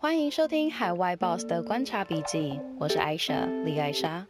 [0.00, 4.24] 欢迎收听海外 Boss 的观察笔记，我是艾莎李艾莎。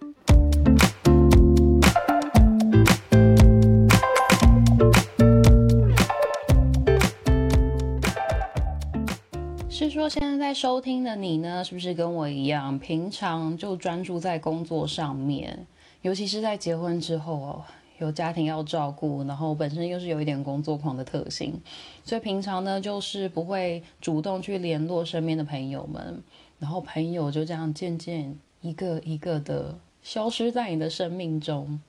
[9.69, 15.67] 是说现在在收听的你呢，是不是跟我一样，平常就专注在工作上面，
[16.01, 17.63] 尤其是在结婚之后哦。
[17.99, 21.61] 有家庭要照顾，然后本身又是有一点工作狂的特性，
[22.05, 26.23] 所以平常呢就是不会主动去联络身边的朋友们，
[26.59, 31.81] 然后朋友就这样渐渐一个一个的消失在你的生命中。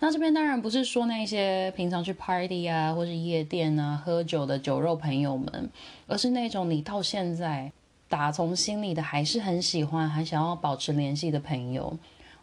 [0.00, 5.70] 那这边当然不是说那些平常去 party 啊，或是夜店啊喝酒的酒肉朋友们，
[6.06, 7.72] 而是那种你到现在
[8.08, 11.96] 打从心里的还是很喜欢，还想要保持联系的朋友。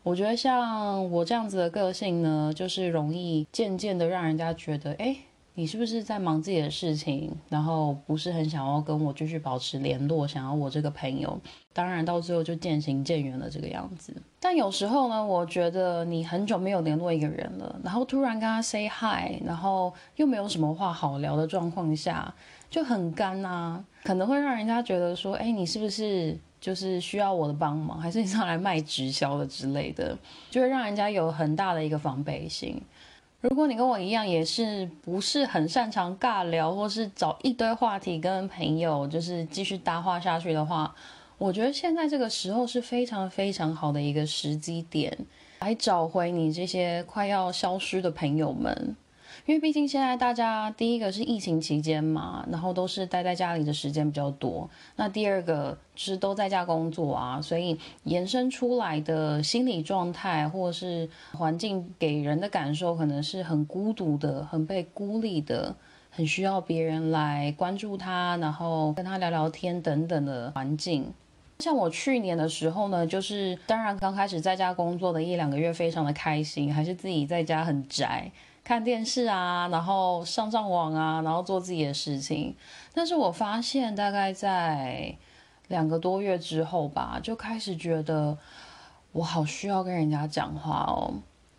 [0.03, 5.16] 我觉得像我这样子的个性呢，就是容易渐渐的让人家觉得，哎，
[5.55, 11.38] 你是不是在忙自己的事情，然后不是很想要跟我继续保持联络，想要我这个朋友，
[11.73, 14.13] 当然到最后就渐行渐远了这个样子。
[14.39, 22.33] 但有时候呢，我觉得你很久没有联络一个人了，然后突然跟他 say hi，然后又没有什么话好聊的状况下，
[22.70, 26.38] 就很干啊，可能会让人家觉得说，哎，你是不是？
[26.61, 30.17] 就是需要我的帮忙， 还是你上来卖直销的之类的，
[30.49, 32.81] 就会让人家有很大的一个防备心。
[33.41, 40.93] 如果你跟我一样，也是不是很擅长尬聊，或是找一堆话题跟朋友就是继续搭话下去的话，
[41.37, 45.17] 我觉得现在这个时候是非常非常好的一个时机点，
[45.61, 48.95] 来找回你这些快要消失的朋友们。
[49.45, 54.69] 因为毕竟现在大家第一个是疫情期间嘛，然后都是待在家里的时间比较多。
[54.95, 65.75] 那第二个是都在家工作啊，所以延伸出来的心理状态或者是环境给人的感受，可能是很孤独的、很被孤立的、
[66.09, 71.14] 很需要别人来关注他，然后跟他聊聊天等等的环境。
[71.59, 78.31] 像我去年的时候呢，就是当然刚开始在家工作的一两个月，非常的开心，还是自己在家很宅。
[78.69, 82.55] 看电视啊，然后上上网啊，然后做自己的事情。
[82.93, 85.17] 但是我发现，大概在
[85.69, 88.37] 两个多月之后吧，就开始觉得
[89.11, 91.11] 我好需要跟人家讲话哦。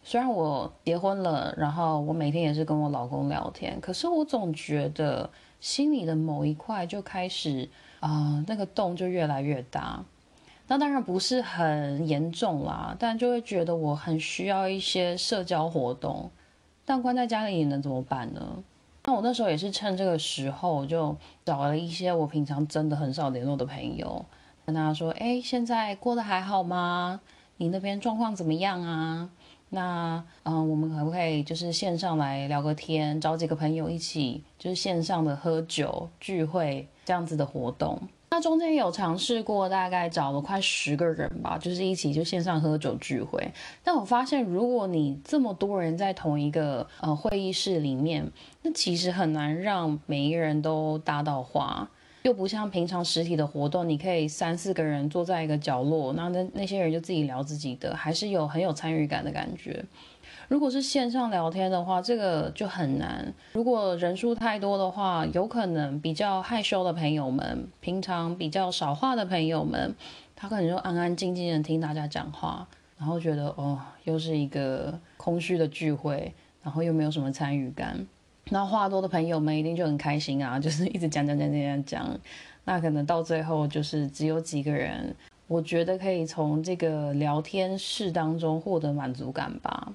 [0.04, 5.28] 虽然我结婚了，然后我每天也是跟我老公聊天，可是我总觉得
[5.58, 10.04] 心里的某一块就开始啊，那个洞就越来越大。
[10.68, 16.30] 那当然不是很严重啦，但就会觉得我很需要一些社交活动。
[16.90, 18.64] 但关在家里能怎么办呢？
[19.04, 24.24] 那我那时候也是趁这个时候，就找了一些我平常真的很少联络的朋友，
[24.66, 27.20] 跟他说：“哎，现在过得还好吗？
[27.58, 29.30] 你那边状况怎么样啊？
[29.68, 38.00] 那嗯，我们可不可以就是线上来聊个天，找几个朋友一起，就是线上的喝酒聚会这样子的活动？”
[38.32, 43.52] 那中间有尝试过，大概找了快十个人吧，就是一起就线上喝酒聚会。
[43.82, 48.30] 但我发现，如果你这么多人在同一个呃会议室里面，
[48.62, 51.90] 那其实很难让每一个人都搭到话，
[52.22, 59.84] 又不像平常实体的活动，你可以三四个人坐在一个角落，那那那些人就自己聊自己的，还是有很有参与感的感觉。
[60.50, 63.32] 如果是线上聊天的话，这个就很难。
[63.52, 69.94] 如果人数太多的话，有可能比较害羞的朋友们，平常比较少话的朋友们，
[70.34, 72.66] 他可能就安安静静的听大家讲话，
[72.98, 76.34] 然后觉得哦，又是一个空虚的聚会，
[76.64, 78.04] 然后又没有什么参与感。
[78.46, 82.20] 那话多的朋友们一定就很开心啊， 就是一直讲讲讲讲讲讲。
[82.64, 85.14] 那可能到最后就是只有几个人，
[85.46, 89.92] 我觉得可以从这个聊天室当中获得满足感吧。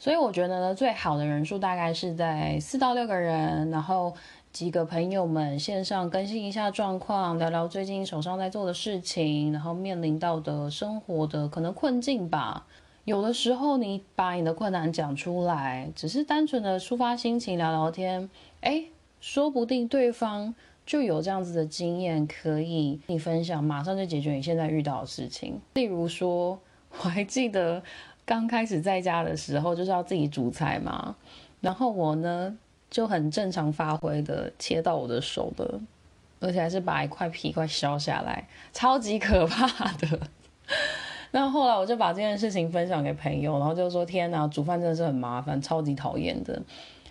[0.00, 4.14] 所以我觉得呢，最好的人数大概是在四到六个人，然后
[4.52, 12.64] 几个朋友们线上更新一下状况，聊聊最近手上在做的事情，然后面临到的生活的可能困境吧。
[13.04, 18.30] 有的时候你把你的困难讲出来，只是单纯的抒发心情、聊聊天，
[18.60, 18.84] 哎，
[19.20, 20.54] 说不定对方
[20.86, 25.60] 就有这样子的经验可以你分享，马上就解决你现在遇到的事情。
[25.74, 26.56] 例如说，
[27.02, 27.82] 我还记得。
[28.28, 31.16] 刚开始在家的时候就是要自己煮菜嘛，
[31.62, 32.54] 然后我呢
[32.90, 35.80] 就很正常发挥的切到我的手的，
[36.38, 40.20] 而且还是把一块皮块削下来，超级可怕的。
[41.32, 46.60] 那后来我就把这件事情分享给朋友，然后就说：天哪，煮饭真的是很麻烦，超级讨厌的。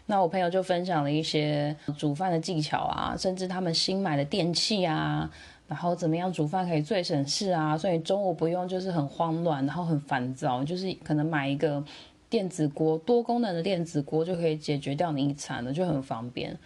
[0.05, 5.27] 那我朋友就分享了一些煮饭的技巧啊，甚至他们新买的电器啊。
[5.67, 7.77] 然后怎么样煮饭可以最省事啊？
[7.77, 11.83] 所以中午不用就是很慌乱，然后很烦躁，就是可能买一个
[12.29, 16.57] 电子锅，多功能的电子锅就可以解决掉你一餐了，就很方便。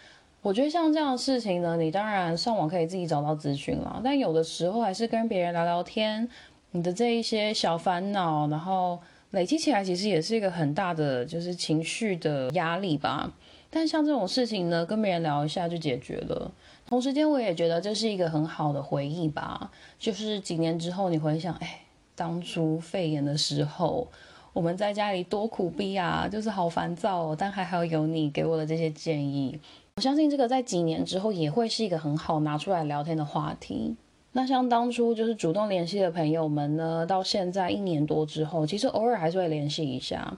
[0.42, 6.27] 我觉得像这样的事情呢，你当然上网可以自己找到资讯了，但有的时候还是跟别人聊聊天，
[6.71, 9.00] 你的这一些小烦恼，然后
[9.31, 13.31] 累积起来，其实也是一个很大的就是情绪的压力吧。
[13.69, 16.51] 但像这种事情呢，跟别人聊一下就解决了。
[16.91, 19.71] 同时间，我也觉得这是一个很好的回忆吧。
[19.97, 21.83] 就是几年之后，你回想，哎，
[22.17, 24.05] 当初肺炎的时候，
[24.51, 27.35] 我们在家里多苦逼啊，就是好烦躁哦。
[27.39, 29.57] 但还好有你给我的这些建议。
[29.95, 33.95] 我相信这个在几年之后也会是一个很好拿出来聊天的话题。
[34.33, 40.38] 那像当初就是主动联系的朋友们呢，到现在一年多之后，其实偶尔还是会联系一下。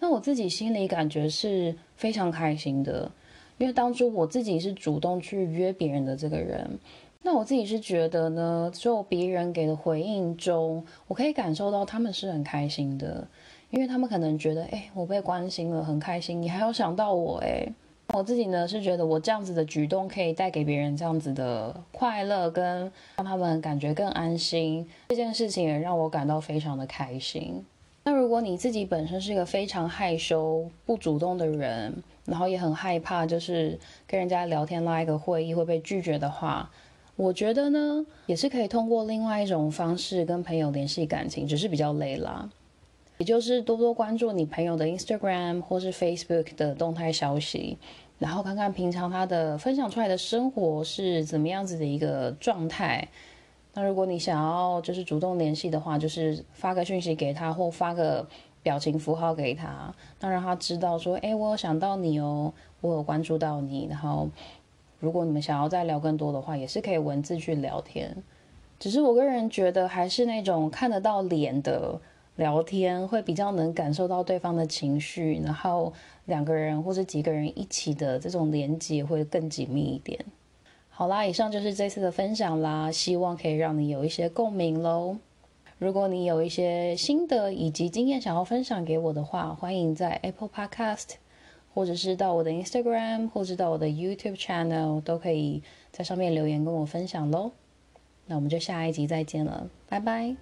[0.00, 3.10] 那我自己心里感觉是非常开心的，
[3.58, 6.78] 因为当初我自己是主动去约别人的这个人。
[7.22, 13.26] 那我自己是觉得呢，就别人给的回应中，我可以感受到他们是很开心的，
[13.70, 17.66] 因为他们可能觉得，哎，我被关心了，很开心，你还要想到我，哎。
[18.14, 24.88] 我自己呢是觉得我这样子的举动可以带给别人这样子的快乐，跟让他们感觉更安心。
[25.08, 27.64] 这件事情也让我感到非常的开心。
[28.04, 36.70] 那如果你自己本身是一个非常害羞、不主动的人，然后也很害怕，就是跟人家聊天拉一个会议会被拒绝的话，
[37.16, 42.50] 我觉得呢也是可以通过另外一种方式跟朋友联系感情，只是比较累啦。
[43.18, 47.78] 也就是多多关注你朋友的 Instagram 或是 Facebook 的动态消息，
[48.18, 53.08] 然后看看平常他的分享出来的生活是怎么样子的一个状态。
[53.72, 58.26] 那如果你想要就是主动联系的话，就是发个讯息给他或发个
[58.66, 63.86] 表情符号给他，那让他知道说，哎，我有想到你哦，我有关注到你。
[63.88, 64.28] 然后
[64.98, 68.16] 如果你们想要再聊更多的话，也是可以文字去聊天。
[68.80, 72.00] 只是我个人觉得还是那种看得到脸的。
[72.36, 75.90] 聊天会比较能感受到对方的情绪，然后
[76.26, 80.22] 两个人或者几个人一起的这种连接会更紧密一点。
[80.90, 85.16] 好啦，以上就是这次的分享啦，希望可以让你有一些共鸣喽。
[85.78, 91.16] 如果你有一些心得以及经验想要分享给我的话，欢迎在 Apple Podcast，
[91.74, 97.50] 或者是到我的 Instagram，或者到我的 YouTube Channel，都可以在上面留言跟我分享喽。
[98.24, 100.34] 那我们就下一集再见了，拜拜。